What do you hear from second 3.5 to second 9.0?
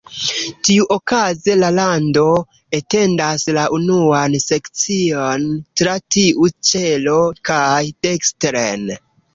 la unuan sekcion tra tiu ĉelo kaj dekstren.